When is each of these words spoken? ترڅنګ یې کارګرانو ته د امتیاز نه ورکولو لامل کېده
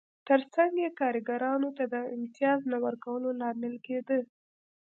ترڅنګ 0.27 0.71
یې 0.83 0.89
کارګرانو 0.99 1.69
ته 1.77 1.83
د 1.93 1.95
امتیاز 2.15 2.59
نه 2.71 2.77
ورکولو 2.85 3.29
لامل 3.39 3.75
کېده 3.85 4.19